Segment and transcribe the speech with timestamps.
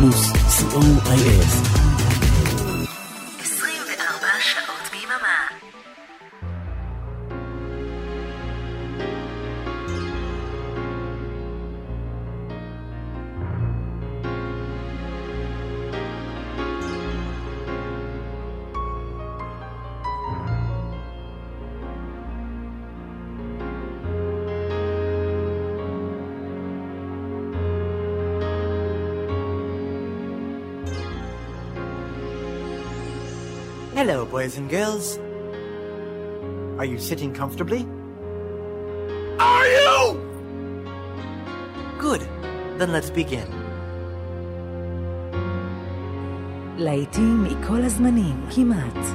[0.00, 1.79] פלוס, co.il.
[34.39, 35.19] boys and girls.
[36.79, 37.85] Are you sitting comfortably?
[39.39, 39.97] Are you?
[41.99, 42.21] Good.
[42.77, 43.47] Then let's begin.
[46.77, 49.05] להיטים מכל הזמנים, כמעט.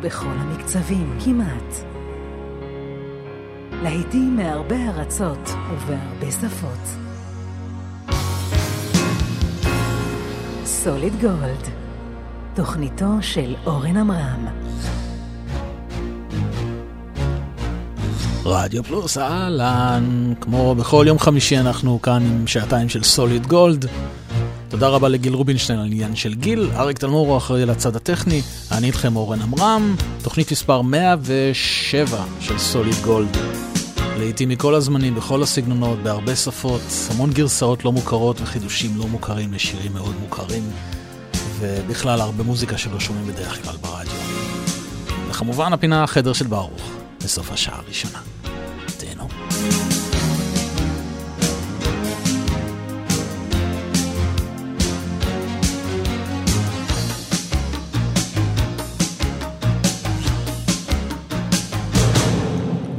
[0.00, 1.74] בכל המקצבים, כמעט.
[3.82, 6.88] להיטים מהרבה ארצות ובהרבה שפות.
[10.64, 11.68] סוליד גולד.
[12.57, 14.47] תוכניתו של אורן עמרם.
[18.45, 23.85] רדיו פלוס, אהלן, כמו בכל יום חמישי אנחנו כאן עם שעתיים של סוליד גולד.
[24.69, 29.15] תודה רבה לגיל רובינשטיין על עניין של גיל, אריק תלמורו אחראי לצד הטכני, אני איתכם
[29.15, 33.37] אורן עמרם, תוכנית מספר 107 של סוליד גולד.
[34.19, 39.93] לעיתים מכל הזמנים, בכל הסגנונות, בהרבה שפות, המון גרסאות לא מוכרות וחידושים לא מוכרים לשירים
[39.93, 40.63] מאוד מוכרים.
[41.59, 44.11] ובכלל הרבה מוזיקה שלא שומעים בדרך כלל ברדיו.
[45.29, 46.91] וכמובן הפינה החדר של ברוך,
[47.23, 48.36] בסוף השעה הראשונה.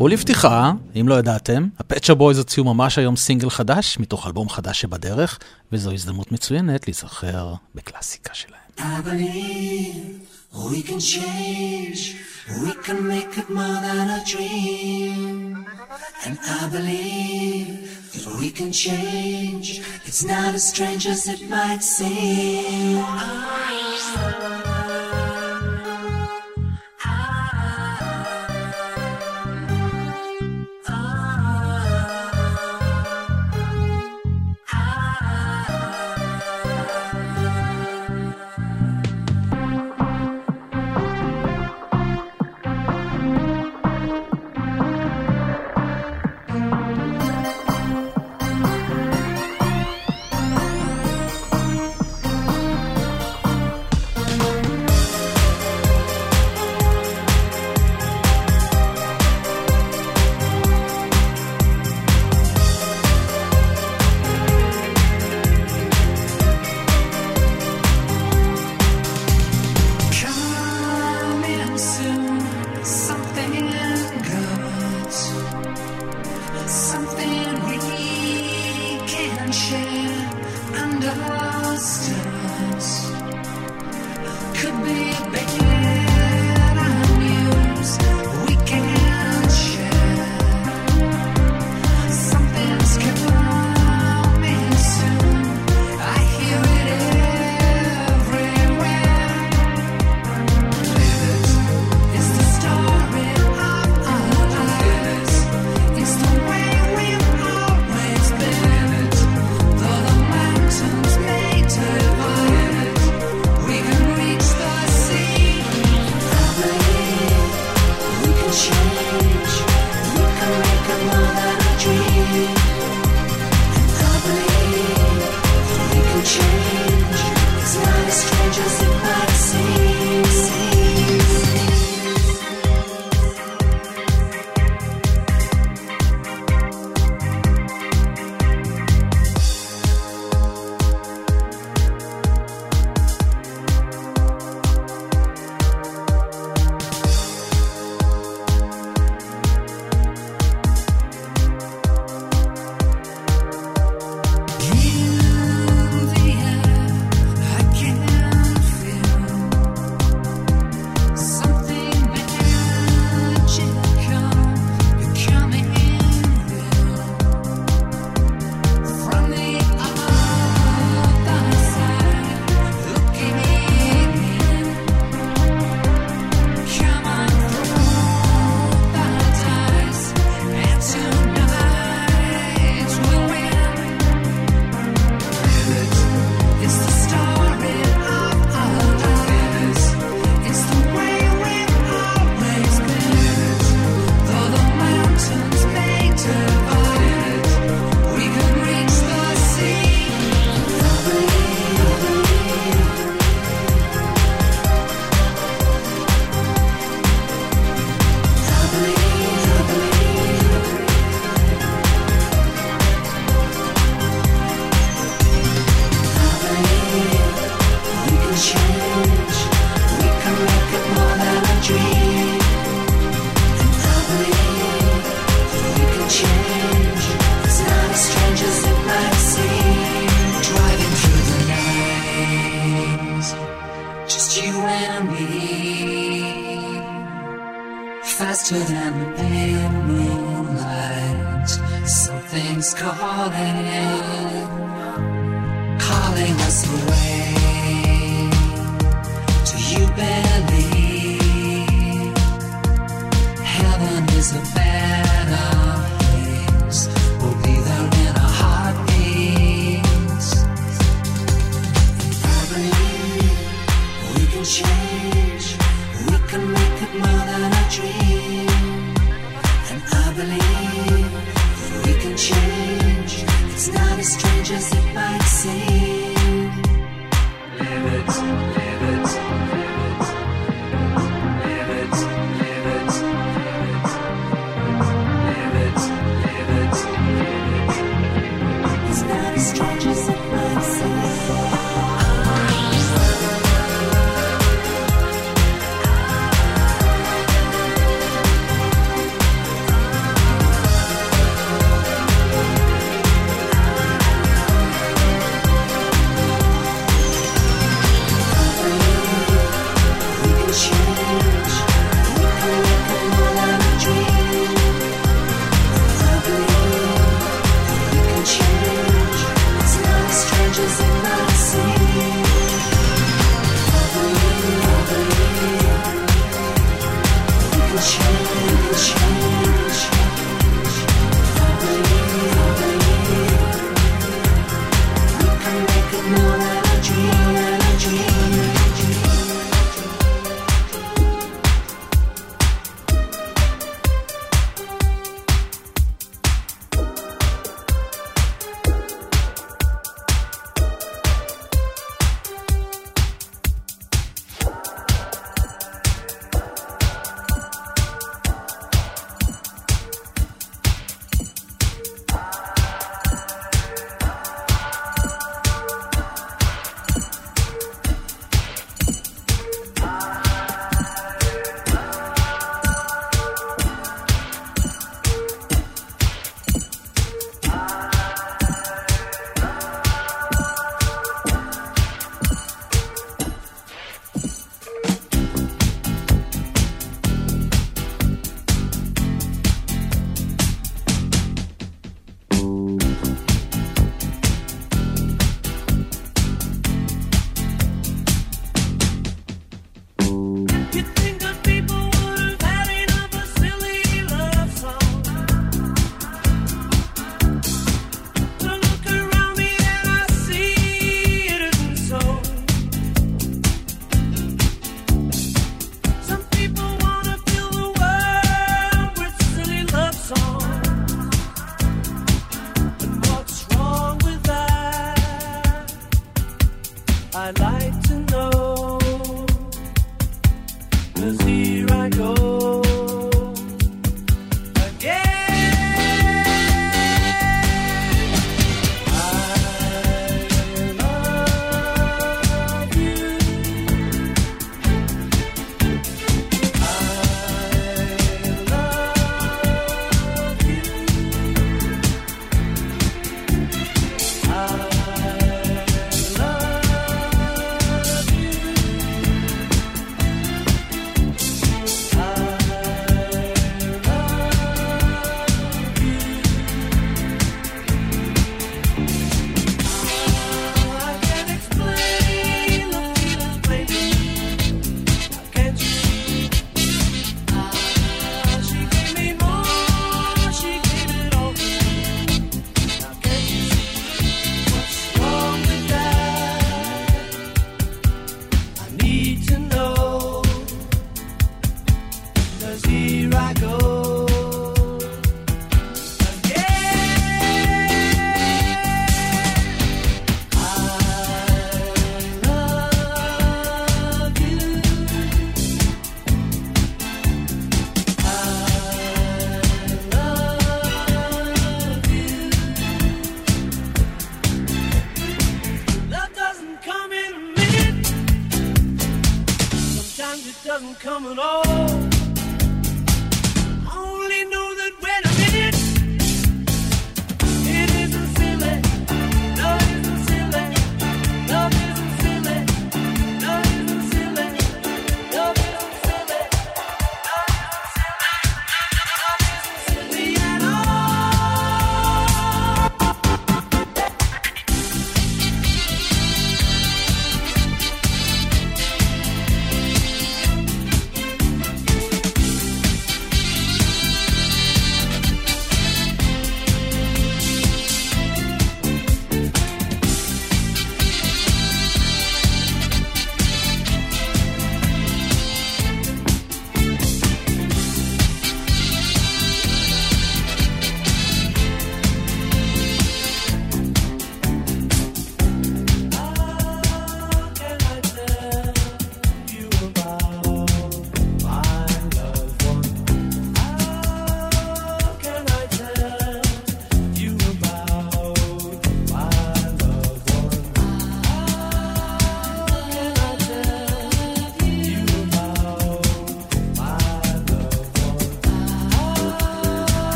[0.00, 5.38] ולפתיחה, אם לא ידעתם, הפצ'ה בויז הוציאו ממש היום סינגל חדש, מתוך אלבום חדש שבדרך,
[5.72, 8.56] וזו הזדמנות מצוינת להיזכר בקלאסיקה שלהם.
[10.72, 12.00] We can change,
[18.72, 19.68] change,
[20.08, 23.04] it's not as strange as it might seem.
[24.16, 24.75] רויקסופ.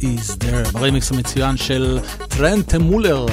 [0.00, 0.72] Is there?
[0.72, 3.26] ברמיקס המצוין של טרנט מולר,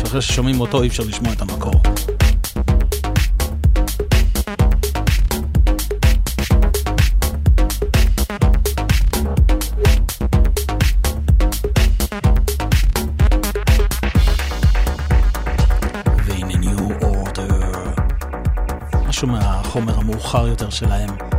[0.00, 1.74] שאחרי ששומעים אותו אי אפשר לשמוע את המקור.
[19.08, 21.35] משהו מהחומר המאוחר יותר שלהם.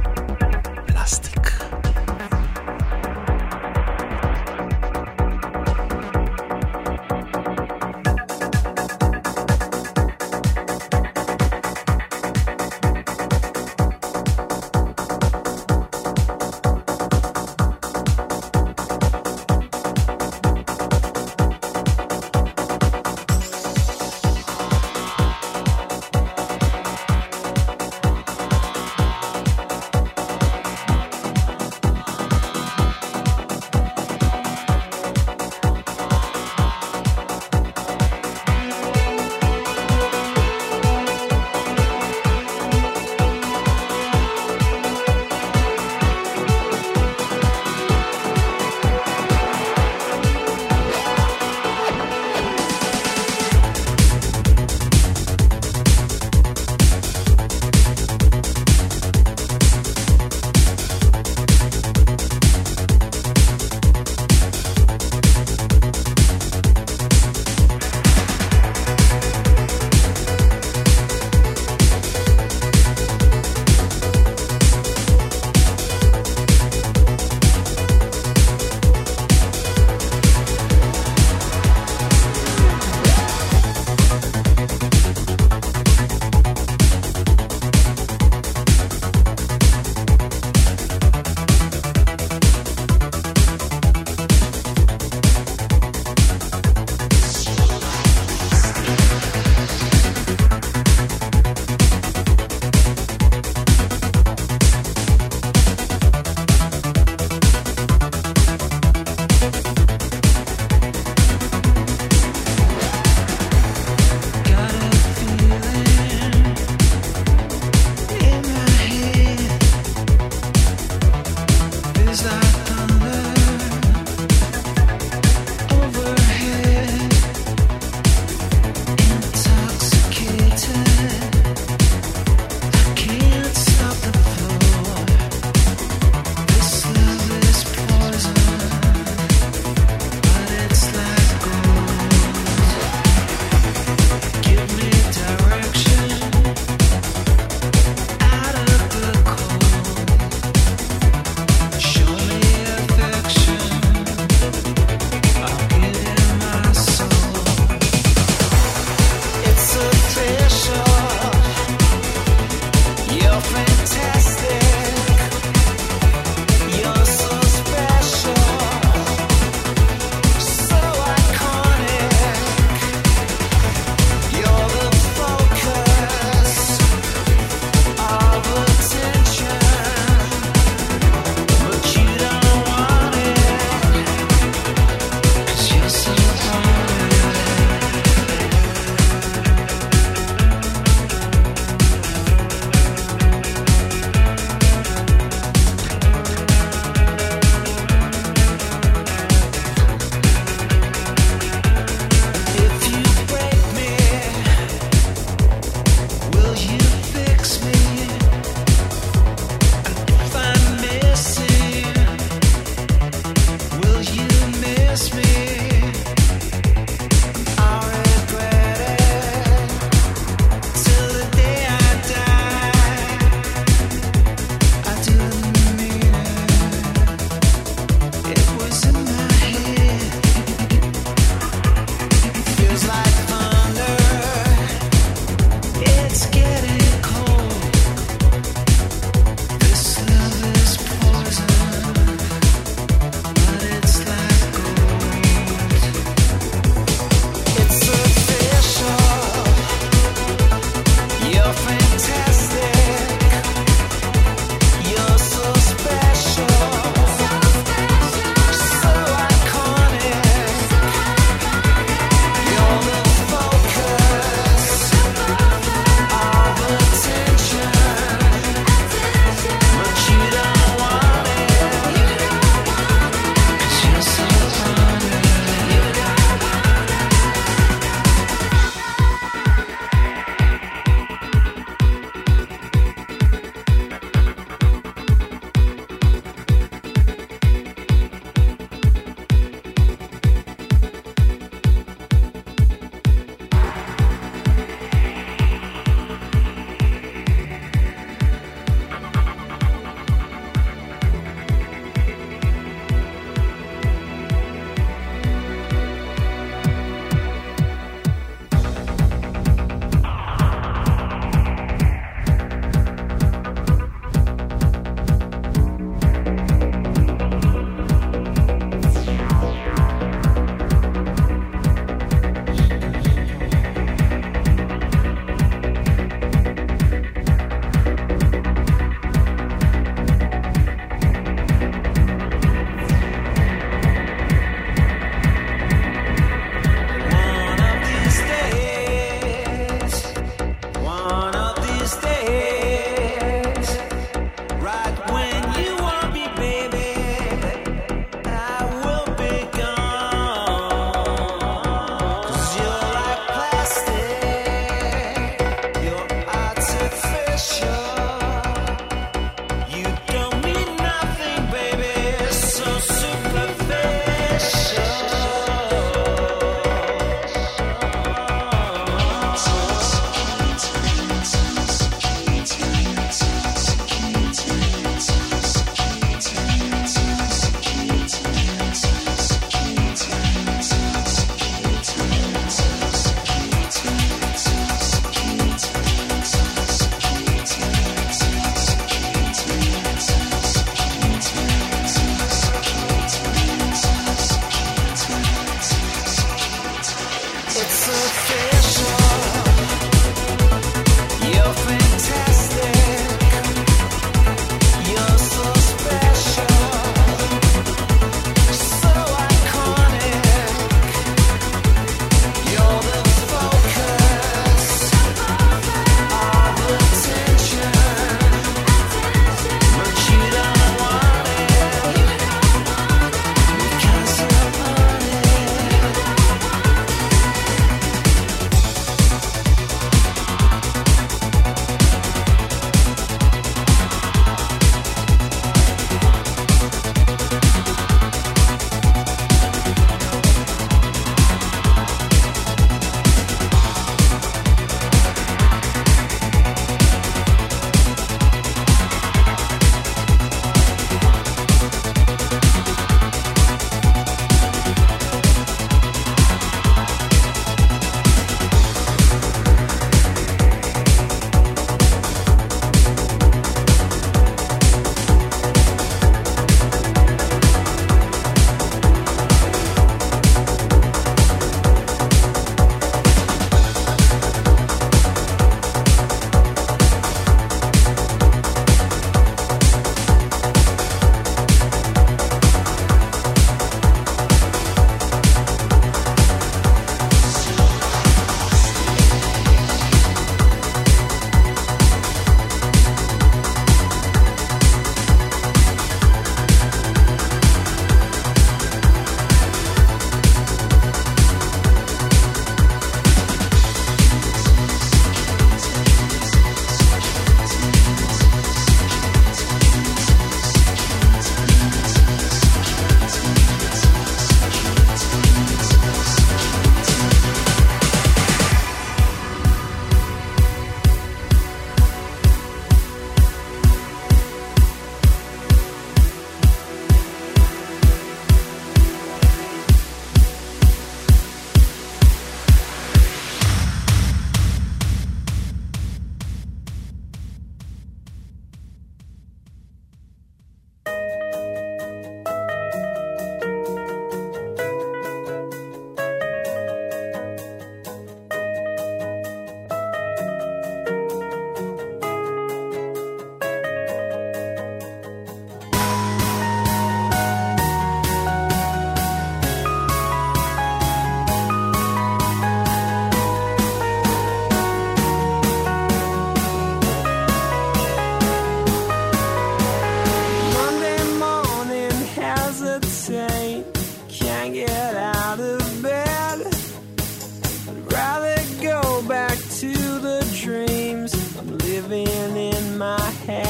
[581.82, 583.47] living in my head.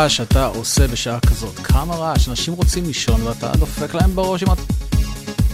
[0.00, 4.48] רעש אתה עושה בשעה כזאת, כמה רעש, אנשים רוצים לישון ואתה דופק להם בראש עם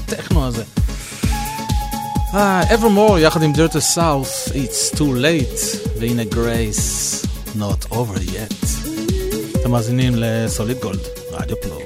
[0.04, 0.64] הטכנו הזה.
[2.32, 2.36] Uh,
[2.70, 7.26] Evermore יחד עם Dirty South, It's Too Late, והנה Grace,
[7.58, 8.66] Not Over Yet.
[9.60, 11.00] אתם מאזינים לסוליד גולד,
[11.32, 11.85] רדיו פלוס.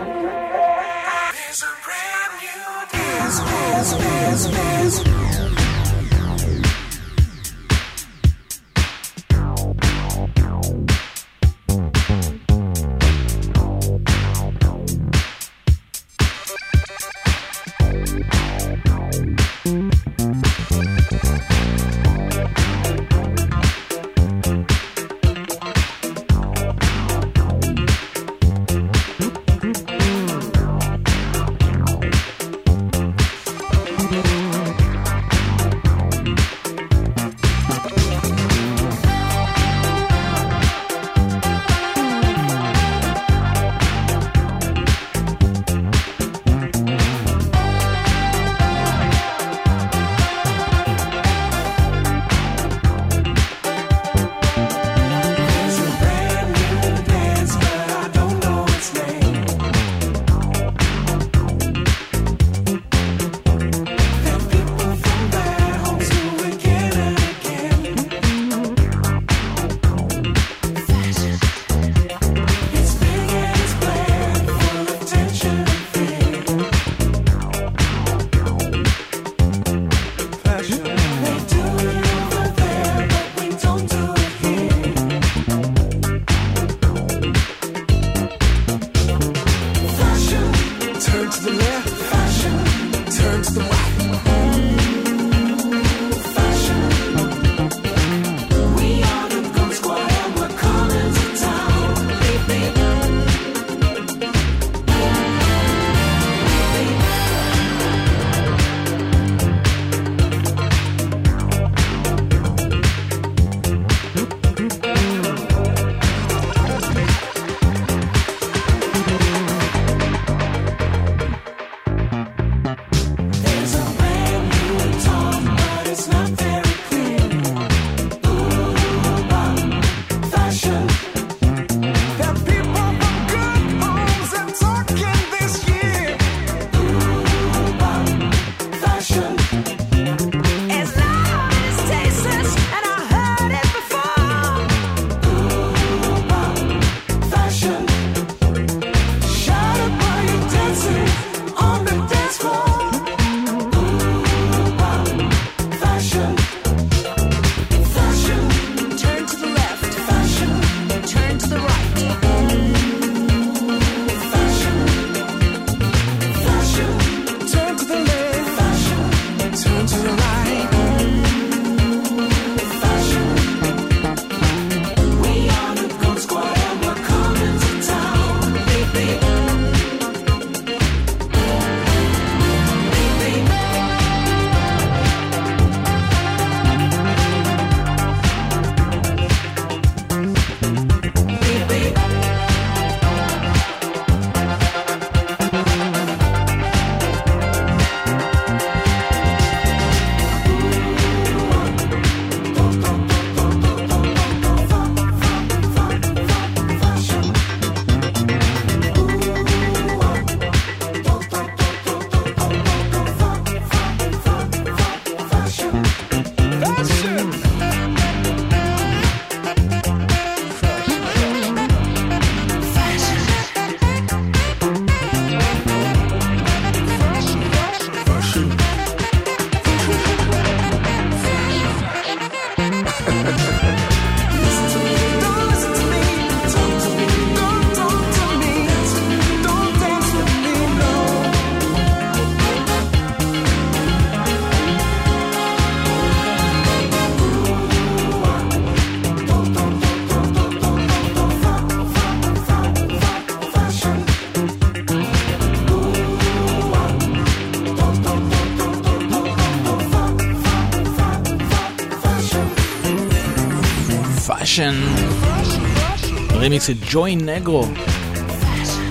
[266.61, 267.65] רימיקס של ג'וי נגרו.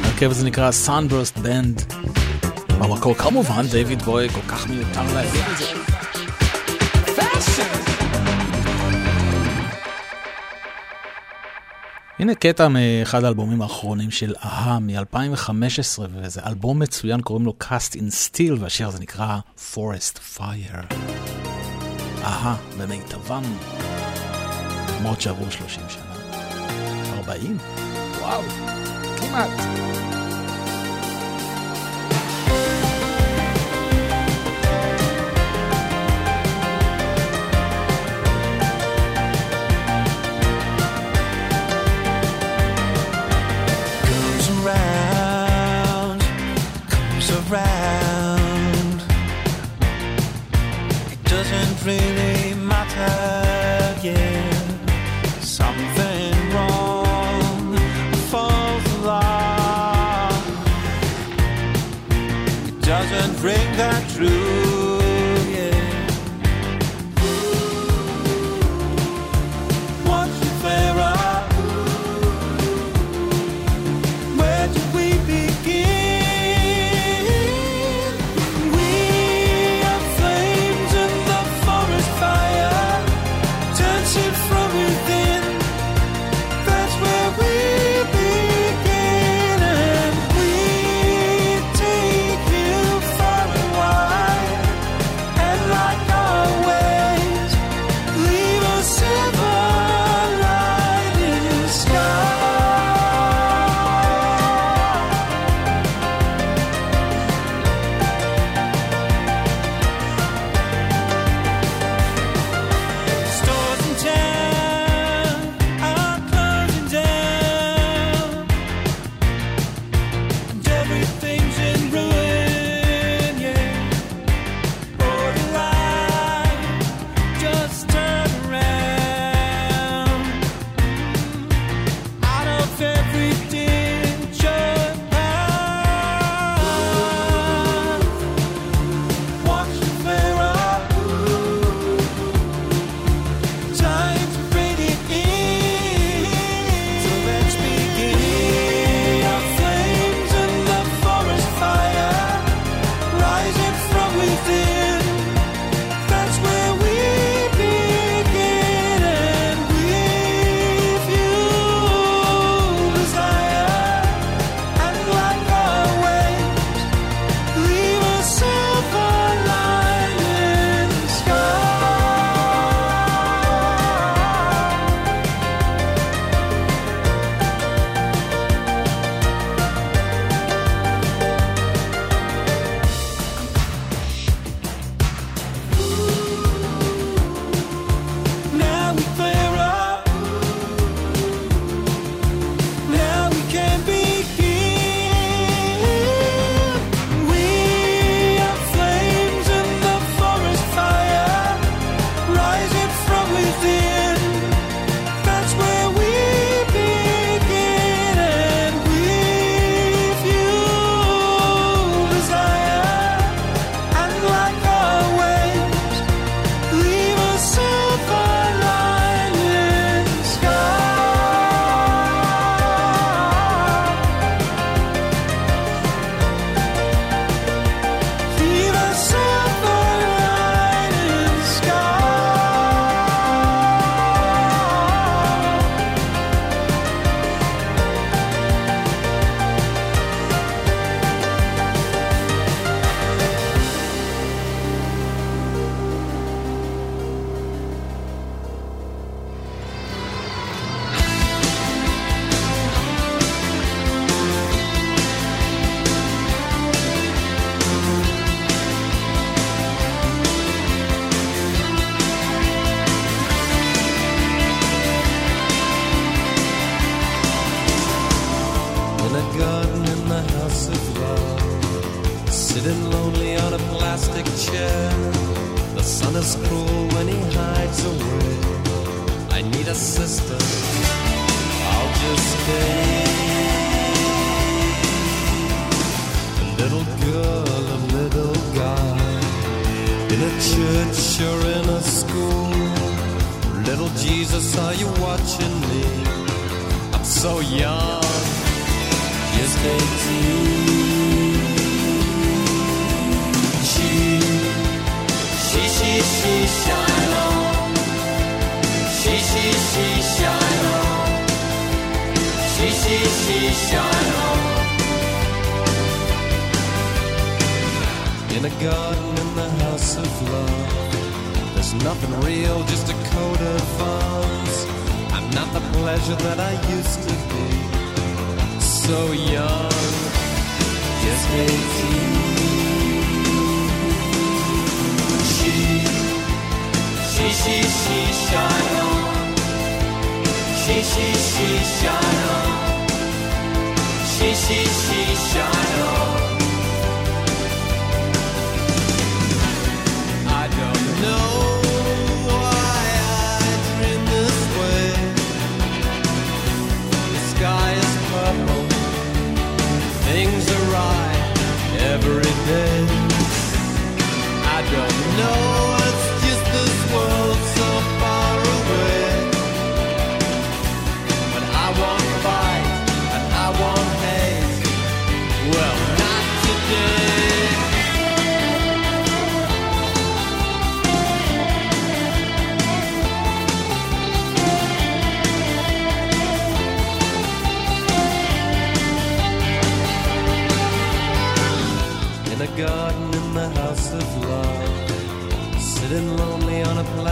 [0.04, 1.94] הרכב הזה נקרא Sunburst Band.
[2.78, 5.64] במקור כמובן דיוויד בוי כל כך מיותר להגיד את זה.
[12.18, 17.98] הנה קטע מאחד האלבומים האחרונים של אהה מ-2015, וזה אלבום מצוין, קוראים לו Cast in
[17.98, 19.38] Steel, והשיר הזה נקרא
[19.74, 20.94] Forest Fire.
[22.22, 23.42] אהה, במיטבם,
[25.00, 26.09] למרות שעברו 30 שנה.
[27.30, 27.54] Bahia.
[28.20, 28.42] Uau!
[29.20, 30.19] Que mata!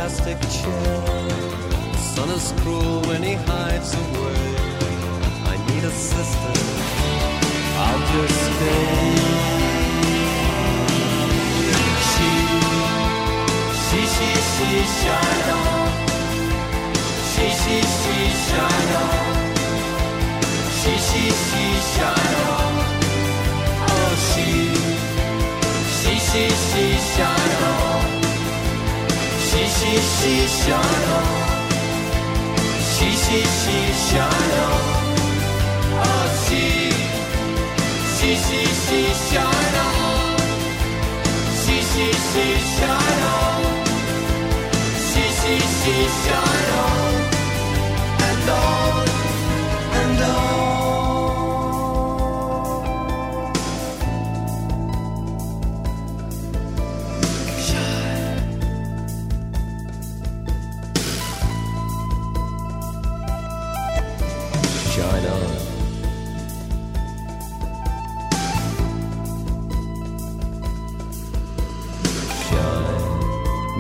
[0.09, 1.01] Plastic chair.
[1.93, 4.57] The sun is cruel when he hides away.
[5.53, 6.55] I need a sister,
[7.85, 8.89] I'll just stay.
[12.11, 12.31] She,
[13.85, 15.91] she, she, she, shine on.
[17.31, 19.27] She, she, she, shine on.
[20.79, 22.75] She, she, she, shine on.
[23.91, 24.49] Oh, she,
[25.99, 26.85] she, she, she,
[27.17, 27.38] shine.
[29.79, 31.13] 嘻嘻笑容，
[32.83, 33.65] 嘻嘻嘻
[33.95, 34.61] 笑容，
[35.95, 36.03] 哦
[36.43, 36.49] 嘻，
[38.17, 38.49] 嘻嘻
[38.83, 39.41] 嘻笑
[39.77, 39.79] 容，
[41.55, 42.35] 嘻嘻嘻
[42.75, 42.77] 笑
[43.23, 43.25] 容，
[44.99, 45.83] 嘻嘻嘻
[46.25, 46.27] 笑
[46.69, 46.75] 容
[48.27, 49.07] ，and on
[49.95, 50.58] and on。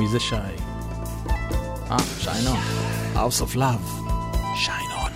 [0.08, 0.34] מי זה שי?
[1.90, 2.56] אה, שיינון.
[3.14, 4.06] House of Love.
[4.56, 5.12] שיינון.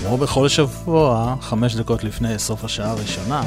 [0.00, 3.42] כמו בכל שבוע, חמש דקות לפני סוף השעה הראשונה,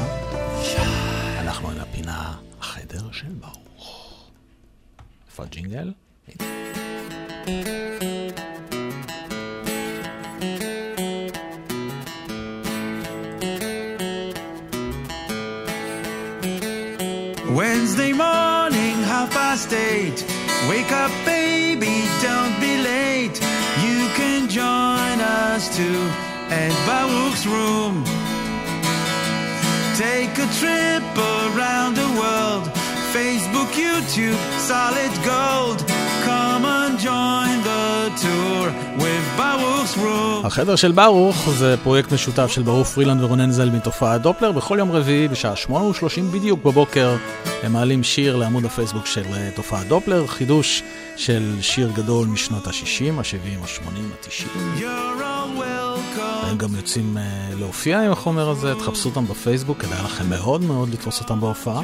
[40.50, 44.52] החדר של ברוך זה פרויקט משותף של ברוך פרילנד ורונן זל מתופעת דופלר.
[44.52, 45.72] בכל יום רביעי בשעה 8:30
[46.30, 47.16] בדיוק בבוקר
[47.62, 50.82] הם מעלים שיר לעמוד הפייסבוק של אה, תופעת דופלר, חידוש
[51.16, 54.80] של שיר גדול משנות ה-60, ה-70, ה-80, ה-90.
[54.80, 56.46] You're all welcome.
[56.46, 57.20] הם גם יוצאים אה,
[57.58, 61.82] להופיע עם החומר הזה, תחפשו אותם בפייסבוק, כדאי לכם מאוד מאוד לתפוס אותם בהופעה.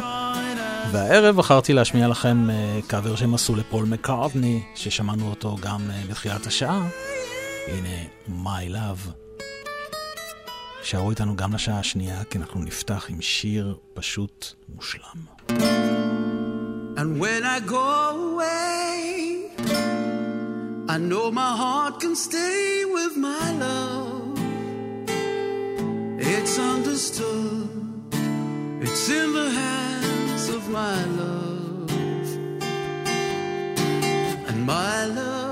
[0.92, 6.82] והערב בחרתי להשמיע לכם אה, קאבר שהם עשו לפול מקארטני, ששמענו אותו גם בתחילת השעה.
[7.66, 9.10] הנה, My Love.
[10.82, 15.18] שערו איתנו גם לשעה השנייה, כי אנחנו נפתח עם שיר פשוט מושלם.
[16.96, 17.86] And when I go
[18.16, 18.96] away,
[20.94, 24.38] I know my heart can stay with my love.
[26.34, 27.68] It's understood,
[28.84, 31.90] it's in the hands of my love.
[34.48, 35.45] And my love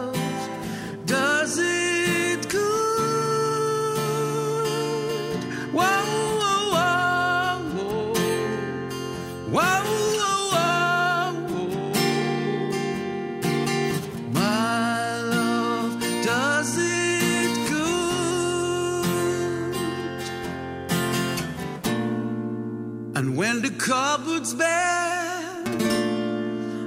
[23.84, 25.62] cupboard's bare,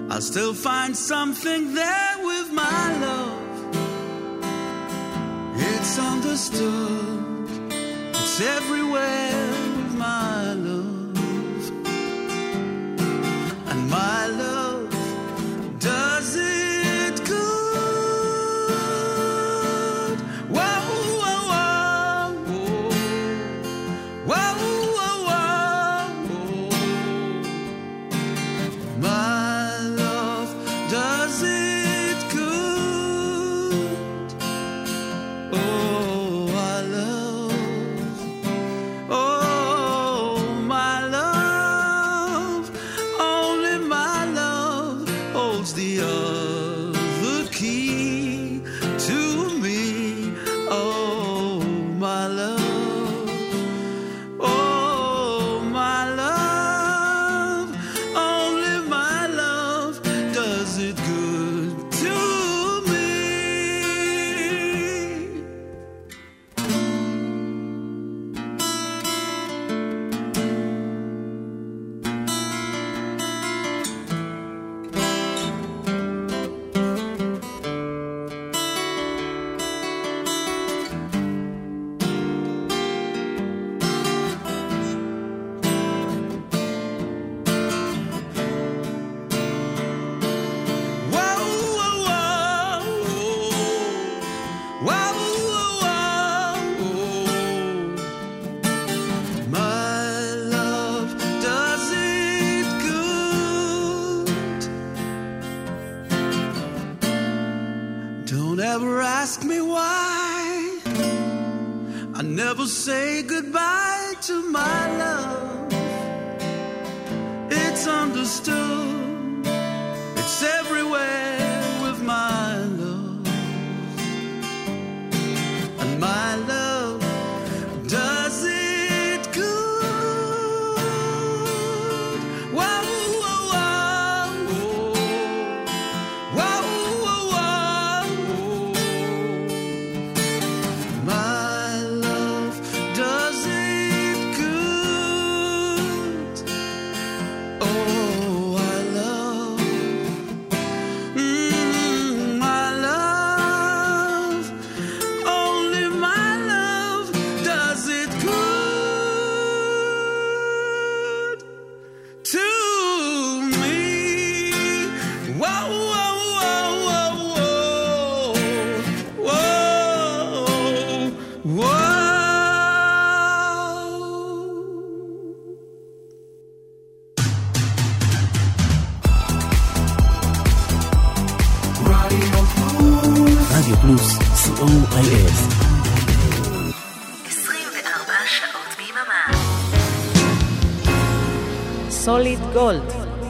[0.09, 3.75] I'll still find something there with my love.
[5.55, 7.36] It's understood,
[8.39, 10.36] everywhere with my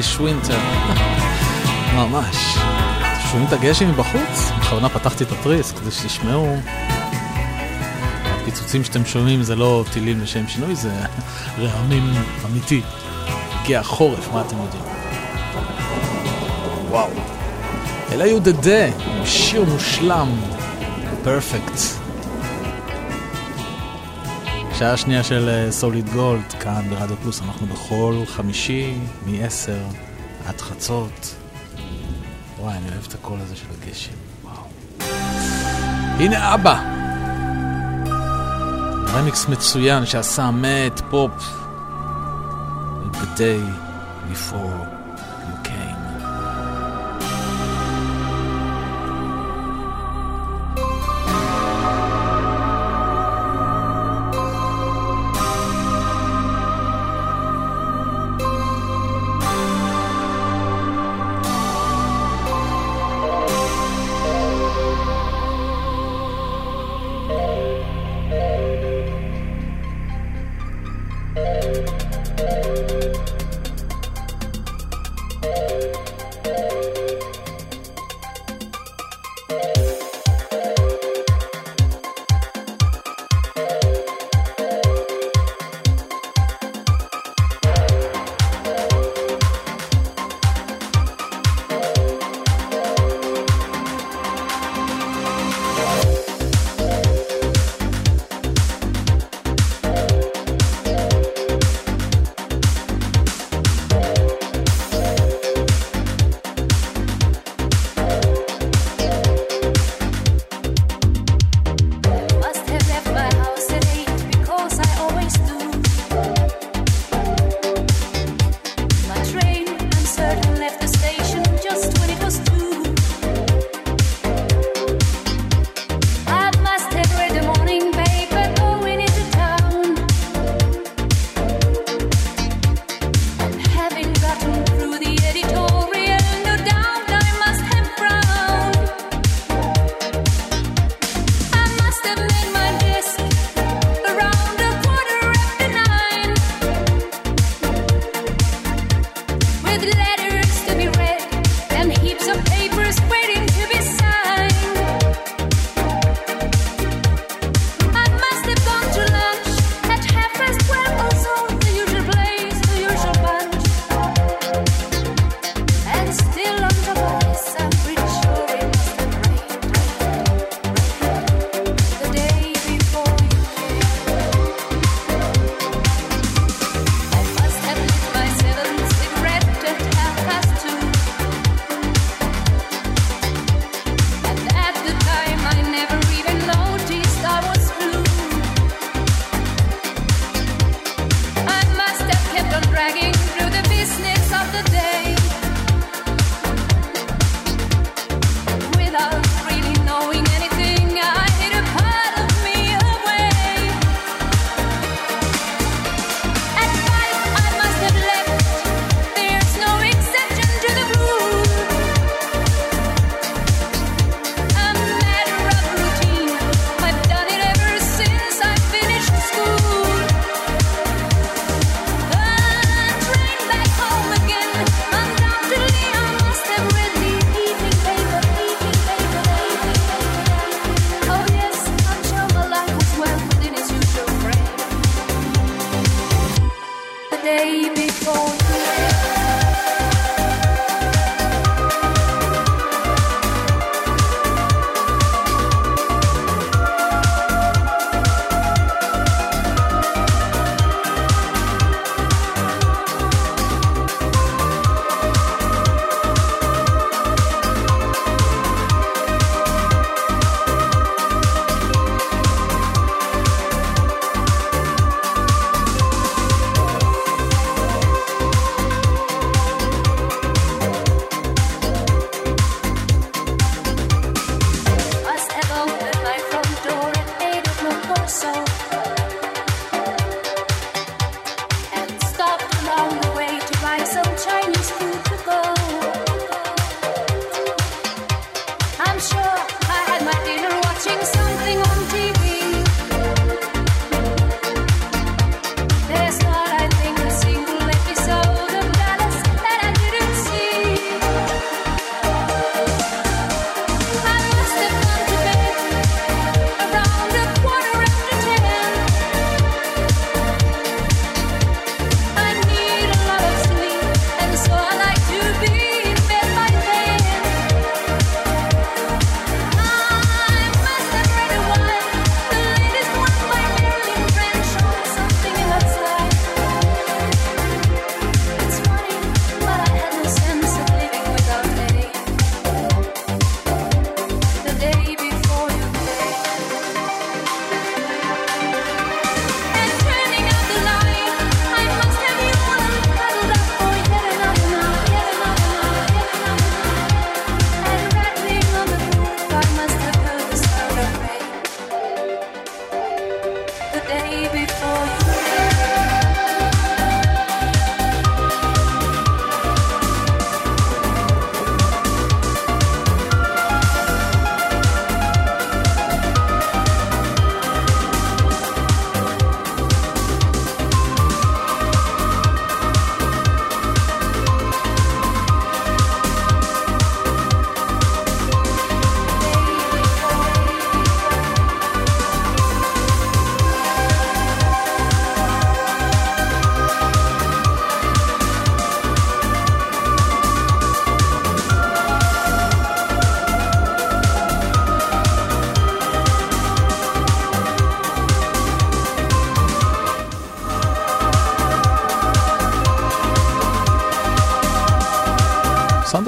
[0.00, 0.58] ארלי שווינטר.
[1.96, 2.36] ממש.
[3.30, 4.50] שומעים את הגשם מבחוץ?
[4.58, 6.56] בכוונה פתחתי את התריס כדי שתשמעו.
[8.24, 10.92] הפיצוצים שאתם שומעים זה לא טילים לשם שינוי, זה
[11.58, 12.12] רעמים
[12.44, 12.82] אמיתי.
[13.52, 14.82] הגיע החורף, מה אתם יודעים?
[16.88, 17.10] וואו.
[18.12, 18.86] אלה יהודה דה,
[19.24, 20.28] שיר מושלם,
[21.24, 21.99] פרפקט.
[24.80, 28.94] שעה שנייה של סוליד uh, גולד, כאן ברדיו פלוס, אנחנו בכל חמישי
[29.26, 29.94] מ-10
[30.46, 31.34] עד חצות.
[32.58, 34.12] וואי, אני אוהב את הקול הזה של הגשם,
[34.44, 34.62] וואו.
[36.18, 36.82] הנה אבא!
[39.08, 41.32] רמיקס מצוין שעשה מאט פופ.
[43.12, 43.62] The day
[44.32, 44.99] before.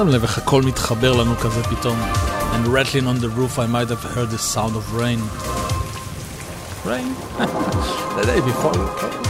[0.02, 1.98] שמתם לב איך הכל מתחבר לנו כזה פתאום.
[2.52, 5.20] And rattling on the roof I might have heard the sound of rain.
[6.84, 7.08] rain?
[8.16, 9.28] the day before you came.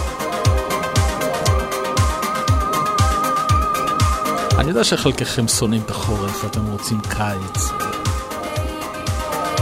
[4.58, 7.70] אני יודע שחלקכם שונאים את החורף, אתם רוצים קיץ.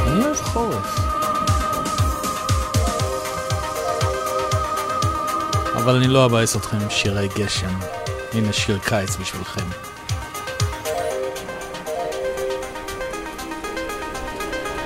[0.06, 0.98] אני אוהב חורף.
[5.76, 7.78] אבל אני לא אבאס אתכם עם שירי גשם.
[8.32, 9.89] הנה שיר קיץ בשבילכם.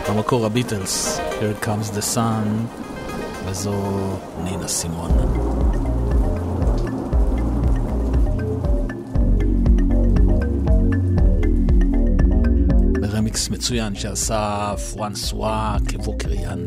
[0.08, 2.48] במקור הביטלס, Here Comes the Sun,
[3.46, 3.74] וזו
[4.44, 5.10] נינה סימון.
[13.00, 16.66] ברמיקס מצוין שעשה פרנסואה קבוקריאן.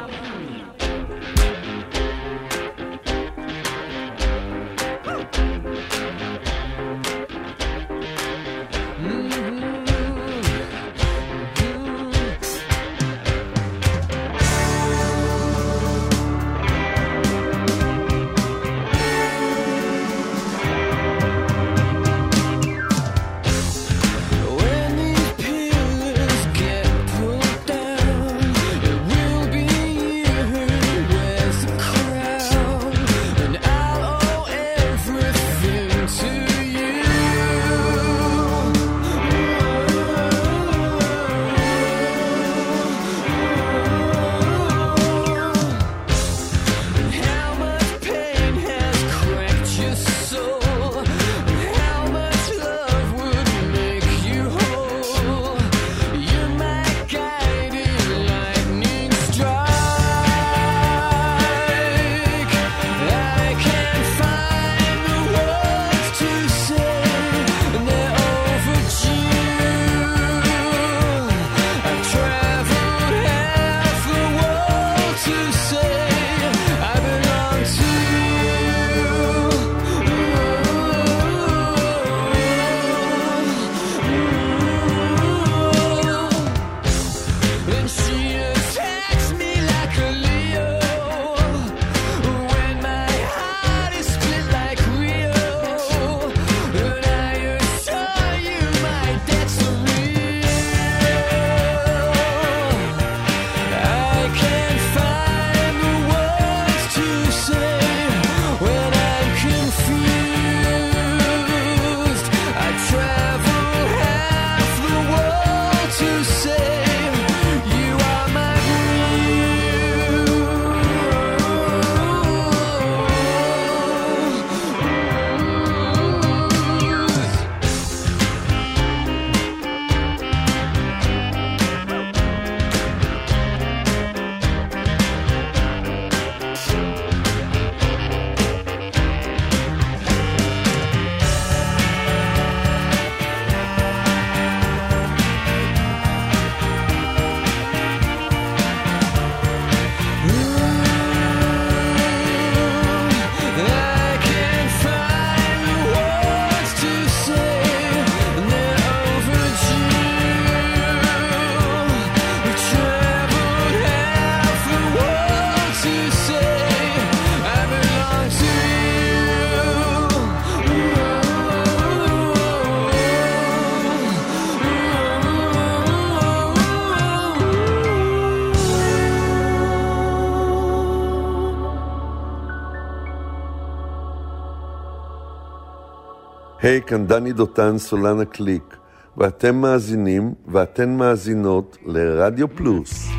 [186.71, 188.77] היי, hey, כאן דני דותן, סולן הקליק,
[189.17, 193.10] ואתם מאזינים ואתן מאזינות לרדיו פלוס.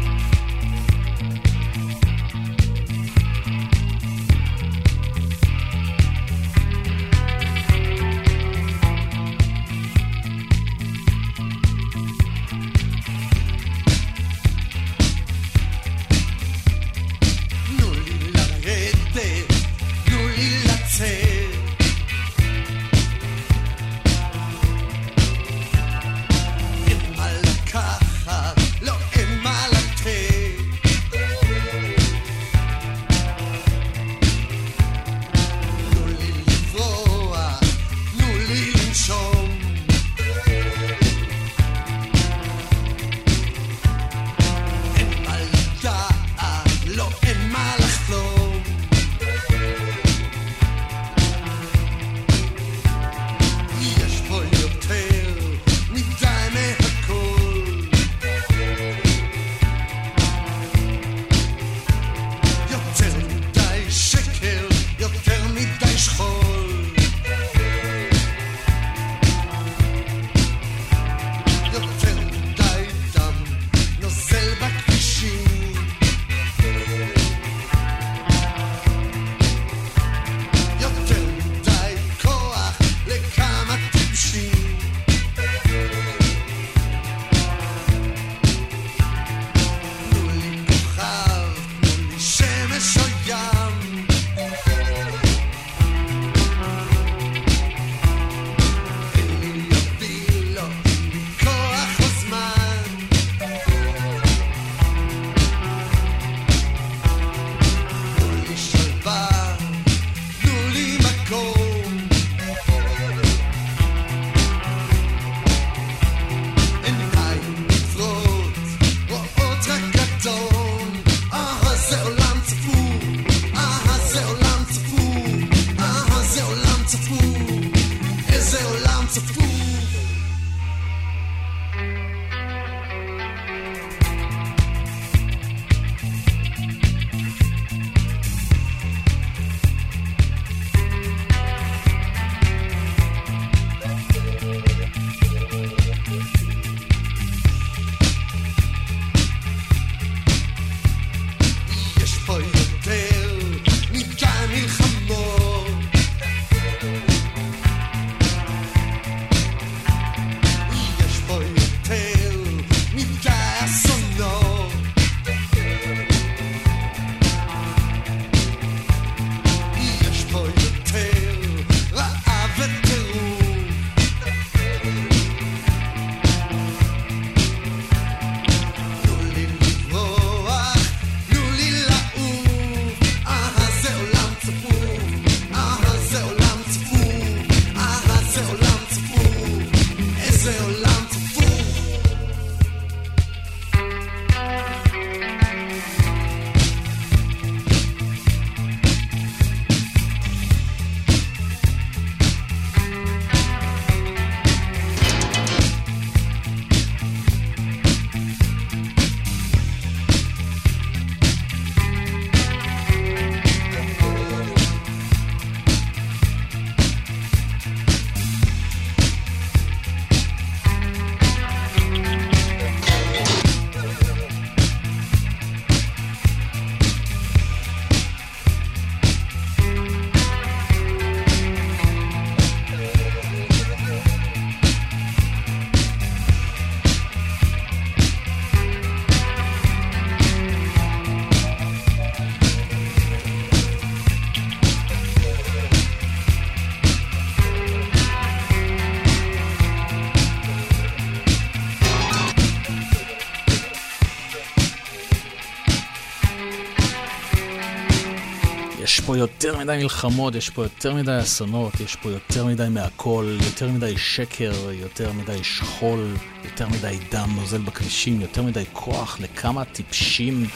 [259.52, 263.98] יותר מדי מלחמות, יש פה יותר מדי אסונות, יש פה יותר מדי מהכל, יותר מדי
[263.98, 266.14] שקר, יותר מדי שכול,
[266.44, 270.46] יותר מדי דם נוזל בכבישים, יותר מדי כוח לכמה טיפשים.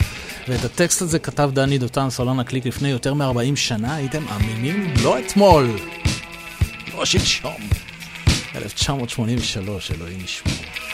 [0.49, 4.95] ואת הטקסט הזה כתב דני דותן סולן הקליק לפני יותר מ-40 שנה, הייתם אמינים?
[5.03, 5.77] לא אתמול,
[6.95, 7.57] לא שלשום.
[8.55, 10.86] 1983, אלוהים ישמור.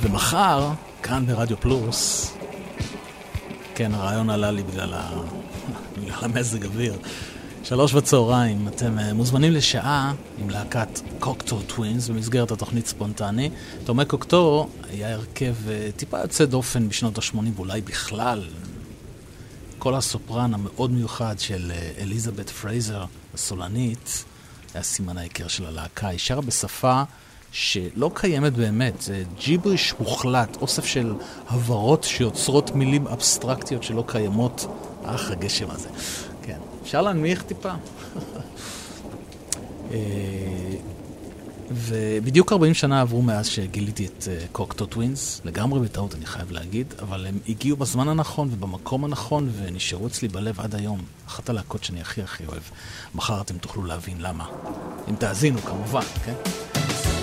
[0.00, 0.70] ומחר,
[1.02, 2.32] כאן ברדיו פלוס,
[3.74, 5.10] כן, הרעיון עלה לי בגלל, ה...
[5.96, 6.96] בגלל המזג אוויר.
[7.64, 13.50] שלוש בצהריים, אתם אה, מוזמנים לשעה עם להקת Cocteau Twins במסגרת התוכנית ספונטני.
[13.84, 18.44] תאומי קוקטו היה הרכב אה, טיפה יוצא דופן בשנות ה-80 ואולי בכלל.
[19.78, 23.04] קול הסופרן המאוד מיוחד של אה, אליזבת פרייזר,
[23.34, 24.24] הסולנית,
[24.74, 26.08] היה סימן ההיכר של הלהקה.
[26.08, 27.02] היא שרה בשפה
[27.52, 31.14] שלא קיימת באמת, זה ג'יבריש מוחלט, אוסף של
[31.48, 34.66] הברות שיוצרות מילים אבסטרקטיות שלא קיימות.
[35.04, 35.88] אך, הגשם הזה.
[36.42, 36.58] כן.
[36.82, 37.72] אפשר להנמיך טיפה?
[39.92, 39.98] אה,
[41.70, 46.94] ובדיוק 40 שנה עברו מאז שגיליתי את קוקטו uh, טווינס, לגמרי בטעות אני חייב להגיד,
[47.02, 51.00] אבל הם הגיעו בזמן הנכון ובמקום הנכון ונשארו אצלי בלב עד היום.
[51.26, 52.62] אחת הלהקות שאני הכי הכי אוהב.
[53.14, 54.46] מחר אתם תוכלו להבין למה.
[55.08, 56.34] אם תאזינו כמובן, כן?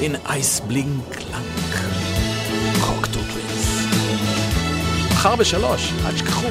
[0.01, 1.75] הנה אייס בלינק לנק.
[2.85, 3.85] קוקטו טווינס.
[5.11, 6.47] מחר בשלוש, אל תשכחו.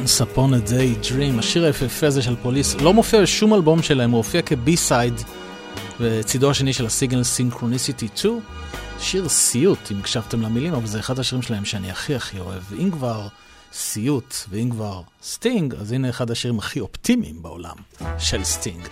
[0.00, 4.16] Once Upon a Daydream, השיר היפהפה הזה של פוליס, לא מופיע בשום אלבום שלהם, הוא
[4.18, 5.14] הופיע כ B-side
[6.00, 8.40] בצידו השני של הסינגל Synchronicity 2.
[9.00, 12.62] שיר סיוט, אם הקשבתם למילים, אבל זה אחד השירים שלהם שאני הכי הכי אוהב.
[12.72, 13.28] אם כבר
[13.72, 17.76] סיוט ואם כבר סטינג, אז הנה אחד השירים הכי אופטימיים בעולם
[18.18, 18.88] של סטינג.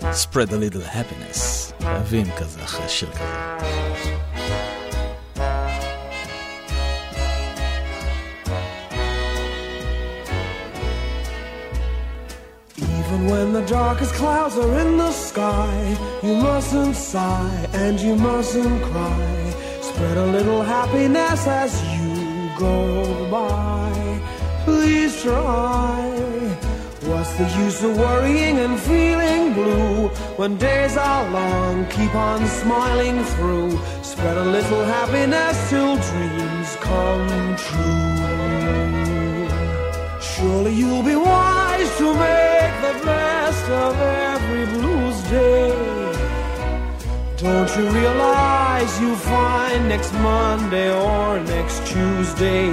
[0.00, 1.74] Spread a little happiness.
[1.82, 4.29] חייבים כזה אחרי שיר כזה.
[13.10, 18.82] Even when the darkest clouds are in the sky, you mustn't sigh and you mustn't
[18.84, 19.54] cry.
[19.80, 24.20] Spread a little happiness as you go by.
[24.64, 26.06] Please try.
[27.10, 30.06] What's the use of worrying and feeling blue
[30.36, 31.86] when days are long?
[31.86, 33.76] Keep on smiling through.
[34.04, 38.39] Spread a little happiness till dreams come true.
[40.40, 45.68] Surely you'll be wise to make the best of every blues day.
[47.36, 52.68] Don't you realize you'll find next Monday or next Tuesday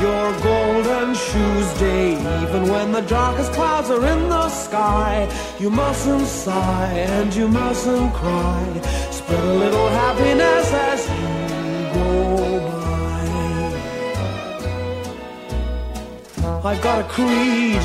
[0.00, 2.12] your golden shoes day?
[2.44, 5.28] Even when the darkest clouds are in the sky,
[5.58, 8.80] you mustn't sigh and you mustn't cry.
[9.10, 11.29] Spread a little happiness as you
[16.62, 17.80] I've got a creed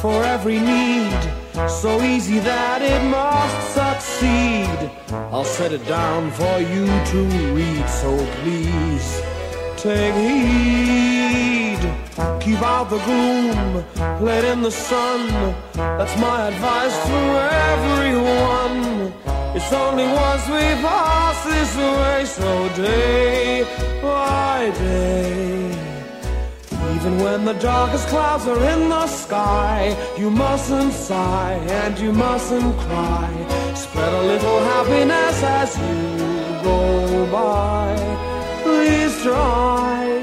[0.00, 1.22] for every need,
[1.68, 4.90] so easy that it must succeed.
[5.30, 7.20] I'll set it down for you to
[7.54, 8.10] read, so
[8.42, 9.22] please
[9.76, 11.78] take heed.
[12.40, 13.84] Keep out the gloom,
[14.20, 15.28] let in the sun.
[15.74, 17.18] That's my advice to
[17.70, 19.12] everyone.
[19.54, 23.64] It's only once we pass this way, so day
[24.02, 25.57] by day.
[27.08, 32.76] Even when the darkest clouds are in the sky, you mustn't sigh and you mustn't
[32.80, 33.30] cry.
[33.74, 37.96] Spread a little happiness as you go by.
[38.62, 40.20] Please try.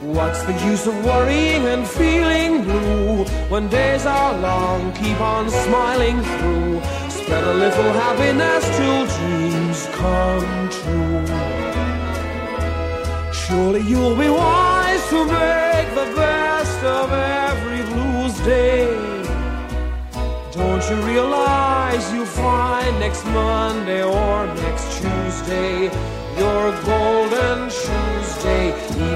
[0.00, 4.92] What's the use of worrying and feeling blue when days are long?
[4.94, 6.80] Keep on smiling through.
[7.08, 11.59] Spread a little happiness till dreams come true.
[13.50, 18.86] Surely you'll be wise to make the best of every blues day.
[20.52, 25.90] Don't you realize you'll find next Monday or next Tuesday
[26.38, 28.68] your golden Tuesday?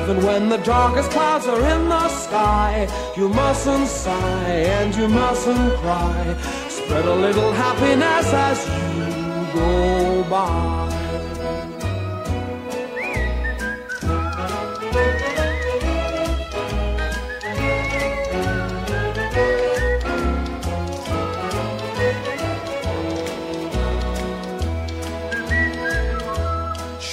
[0.02, 5.74] Even when the darkest clouds are in the sky, you mustn't sigh and you mustn't
[5.74, 6.36] cry.
[6.68, 8.66] Spread a little happiness as
[8.96, 11.03] you go by.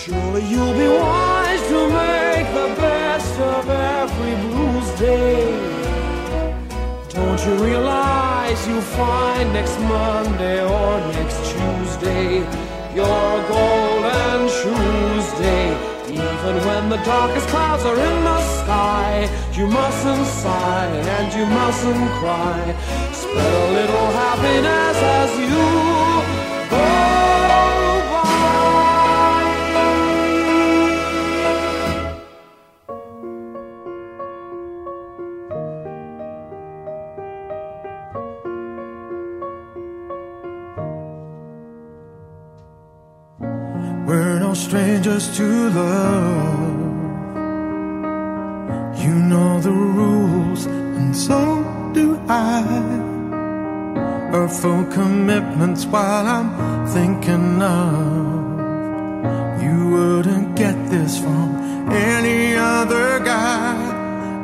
[0.03, 5.45] Surely you'll be wise to make the best of every blues day.
[7.09, 12.39] Don't you realize you'll find next Monday or next Tuesday
[12.95, 15.65] your golden Tuesday?
[16.09, 20.87] Even when the darkest clouds are in the sky, you mustn't sigh
[21.17, 22.59] and you mustn't cry.
[23.13, 25.90] Spread a little happiness as you
[45.21, 46.79] strangers to love.
[49.03, 52.63] You know the rules, and so do I.
[54.33, 58.21] Our full commitments while I'm thinking of.
[59.61, 63.75] You wouldn't get this from any other guy.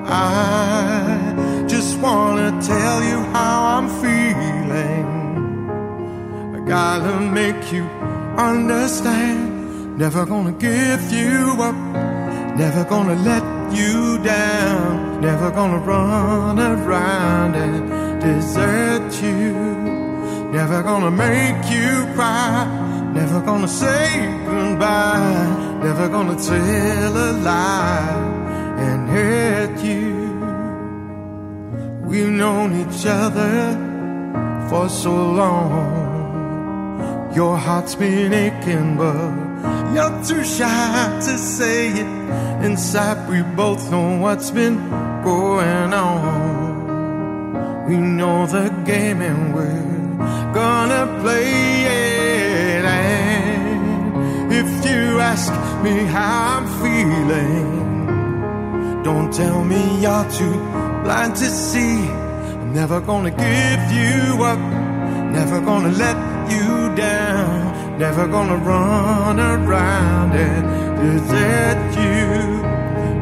[0.05, 5.07] I just wanna tell you how I'm feeling.
[6.55, 7.83] I gotta make you
[8.37, 9.46] understand.
[9.97, 11.73] Never gonna give you up.
[12.55, 13.43] Never gonna let
[13.75, 15.21] you down.
[15.21, 19.53] Never gonna run around and desert you.
[20.51, 22.67] Never gonna make you cry.
[23.11, 25.79] Never gonna say goodbye.
[25.81, 30.13] Never gonna tell a lie and hurt you.
[32.07, 33.75] We've known each other
[34.69, 36.05] for so long.
[37.33, 39.46] Your heart's been aching, but
[39.93, 42.07] you're too shy to say it.
[42.65, 44.75] Inside, we both know what's been
[45.23, 47.85] going on.
[47.87, 52.85] We know the game and we're gonna play it.
[52.85, 55.51] And if you ask
[55.83, 57.85] me how I'm feeling,
[59.03, 60.57] don't tell me you're too
[61.03, 62.07] blind to see.
[62.09, 64.59] I'm never gonna give you up,
[65.39, 70.63] never gonna let you down, never gonna run around and
[70.97, 72.27] desert you,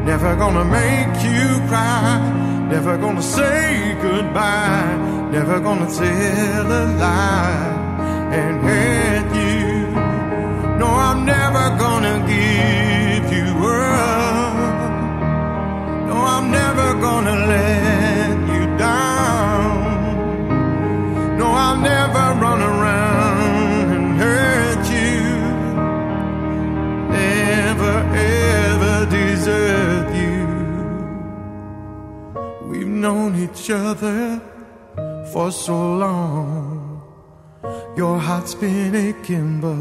[0.04, 4.96] never gonna make you cry, never gonna say goodbye,
[5.30, 7.76] never gonna tell a lie
[8.40, 9.66] and hurt you.
[10.78, 14.56] No, I'm never gonna give you up.
[16.08, 17.95] No, I'm never gonna let
[33.06, 34.40] known each other
[35.32, 37.00] for so long.
[37.96, 39.78] Your heart's been aching, but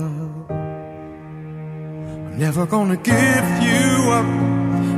[0.56, 3.85] I'm never gonna give you
[4.19, 4.30] up.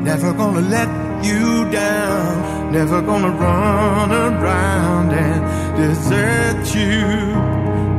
[0.10, 0.91] Never gonna let
[1.28, 1.45] you
[1.82, 2.34] down.
[2.78, 5.40] Never gonna run around and
[5.80, 6.99] desert you.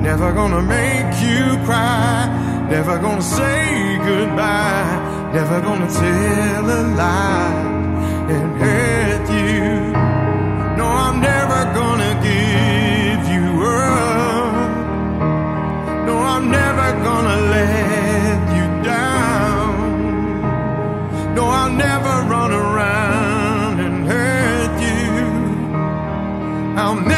[0.09, 2.15] Never gonna make you cry.
[2.75, 3.63] Never gonna say
[4.09, 4.95] goodbye.
[5.39, 7.69] Never gonna tell a lie
[8.35, 8.49] and
[21.79, 25.13] never run around and hurt you.
[26.77, 27.18] I'll never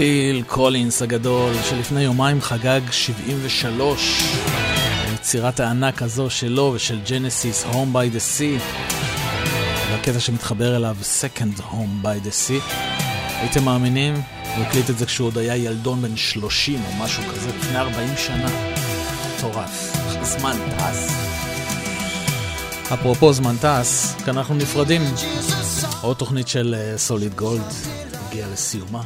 [0.00, 4.22] פיל קולינס הגדול, שלפני יומיים חגג 73.
[5.14, 8.62] יצירת הענק הזו שלו ושל ג'נסיס, Home by the Sea.
[9.90, 12.74] והקטע שמתחבר אליו, Second Home by the Sea.
[13.34, 14.14] הייתם מאמינים?
[14.14, 18.08] הוא הקליט את זה כשהוא עוד היה ילדון בן 30 או משהו כזה, לפני 40
[18.16, 18.50] שנה.
[19.36, 19.96] מטורף.
[20.22, 21.14] זמן טס.
[22.94, 25.02] אפרופו זמן טס, כאן אנחנו נפרדים.
[26.00, 27.72] עוד תוכנית של סוליד uh, גולד
[28.28, 29.02] הגיעה לסיומה.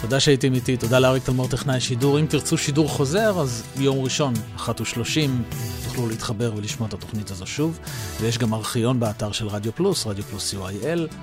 [0.00, 2.20] תודה שהייתם איתי, תודה לאריק תלמור טכנאי שידור.
[2.20, 4.68] אם תרצו שידור חוזר, אז ביום ראשון, 1:30,
[5.84, 7.78] תוכלו להתחבר ולשמוע את התוכנית הזו שוב.
[8.20, 11.14] ויש גם ארכיון באתר של רדיו פלוס, רדיו פלוס co.il.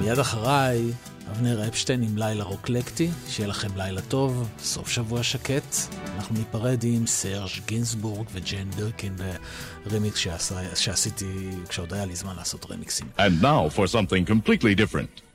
[0.00, 0.82] מיד אחריי,
[1.30, 5.76] אבנר אפשטיין עם לילה רוקלקטי, שיהיה לכם לילה טוב, סוף שבוע שקט.
[6.16, 9.16] אנחנו ניפרד עם סרג' גינסבורג וג'יין בירקין
[9.86, 10.26] ברמיקס
[10.74, 13.06] שעשיתי כשעוד היה לי זמן לעשות רמיקסים.
[13.18, 15.33] And now for something completely different.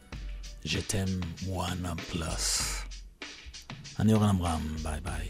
[0.65, 1.05] ז'תם
[1.47, 2.63] וואנה פלאס.
[3.99, 5.29] אני אורן עמרם, ביי ביי.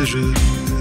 [0.00, 0.77] et je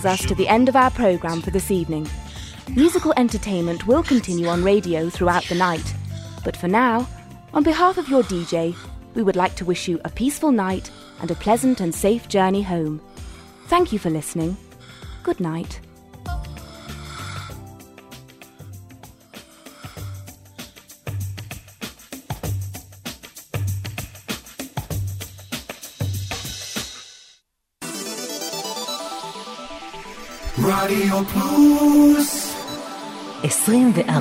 [0.00, 2.08] brings us to the end of our programme for this evening.
[2.74, 5.94] Musical entertainment will continue on radio throughout the night,
[6.42, 7.06] but for now,
[7.52, 8.74] on behalf of your DJ,
[9.14, 10.90] we would like to wish you a peaceful night
[11.20, 13.00] and a pleasant and safe journey home.
[13.66, 14.56] Thank you for listening.
[15.22, 15.80] Good night.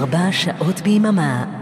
[0.09, 1.58] 24 שעות ביממה